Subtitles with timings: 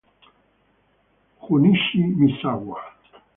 [1.43, 2.79] Junichi Misawa